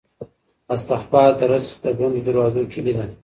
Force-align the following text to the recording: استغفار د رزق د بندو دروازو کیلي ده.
استغفار 0.73 1.31
د 1.39 1.41
رزق 1.51 1.75
د 1.83 1.85
بندو 1.97 2.21
دروازو 2.27 2.61
کیلي 2.71 2.93
ده. 2.97 3.05